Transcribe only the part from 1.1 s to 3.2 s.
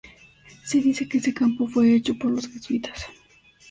ese campo fue hecho por los Jesuitas.